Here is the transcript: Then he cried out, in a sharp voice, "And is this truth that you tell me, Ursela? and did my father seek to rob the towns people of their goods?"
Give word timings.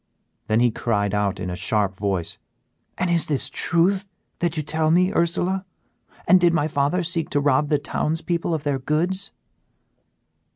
Then 0.47 0.61
he 0.61 0.71
cried 0.71 1.13
out, 1.13 1.39
in 1.39 1.51
a 1.51 1.55
sharp 1.55 1.93
voice, 1.93 2.39
"And 2.97 3.11
is 3.11 3.27
this 3.27 3.51
truth 3.51 4.07
that 4.39 4.57
you 4.57 4.63
tell 4.63 4.89
me, 4.89 5.11
Ursela? 5.11 5.63
and 6.27 6.41
did 6.41 6.55
my 6.55 6.67
father 6.67 7.03
seek 7.03 7.29
to 7.29 7.39
rob 7.39 7.69
the 7.69 7.77
towns 7.77 8.21
people 8.21 8.55
of 8.55 8.63
their 8.63 8.79
goods?" 8.79 9.29